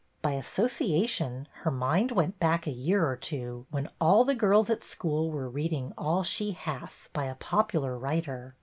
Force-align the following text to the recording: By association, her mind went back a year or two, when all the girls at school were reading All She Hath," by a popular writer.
By 0.23 0.31
association, 0.31 1.47
her 1.61 1.69
mind 1.69 2.09
went 2.09 2.39
back 2.39 2.65
a 2.65 2.71
year 2.71 3.05
or 3.07 3.15
two, 3.15 3.67
when 3.69 3.87
all 4.01 4.25
the 4.25 4.33
girls 4.33 4.67
at 4.71 4.81
school 4.81 5.29
were 5.29 5.47
reading 5.47 5.93
All 5.95 6.23
She 6.23 6.53
Hath," 6.53 7.07
by 7.13 7.25
a 7.25 7.35
popular 7.35 7.95
writer. 7.95 8.55